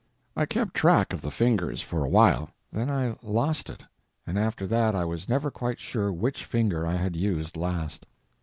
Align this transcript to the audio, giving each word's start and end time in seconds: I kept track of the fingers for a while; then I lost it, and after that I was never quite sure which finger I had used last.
I 0.35 0.47
kept 0.47 0.73
track 0.73 1.13
of 1.13 1.21
the 1.21 1.29
fingers 1.29 1.79
for 1.83 2.03
a 2.03 2.09
while; 2.09 2.49
then 2.71 2.89
I 2.89 3.15
lost 3.21 3.69
it, 3.69 3.83
and 4.25 4.35
after 4.35 4.65
that 4.65 4.95
I 4.95 5.05
was 5.05 5.29
never 5.29 5.51
quite 5.51 5.79
sure 5.79 6.11
which 6.11 6.43
finger 6.43 6.87
I 6.87 6.95
had 6.95 7.15
used 7.15 7.55
last. 7.55 8.07